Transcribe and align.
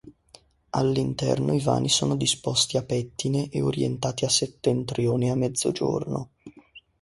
All'interno 0.71 1.53
i 1.53 1.59
vani 1.61 1.87
sono 1.87 2.15
disposti 2.15 2.75
a 2.75 2.81
pettine 2.81 3.49
e 3.49 3.61
orientati 3.61 4.25
a 4.25 4.29
settentrione 4.29 5.27
e 5.27 5.29
a 5.29 5.35
mezzogiorno. 5.35 6.31